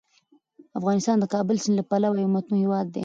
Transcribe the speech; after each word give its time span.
افغانستان 0.79 1.15
د 1.19 1.25
کابل 1.33 1.57
سیند 1.63 1.77
له 1.79 1.83
پلوه 1.89 2.17
یو 2.21 2.33
متنوع 2.35 2.61
هیواد 2.63 2.87
دی. 2.95 2.99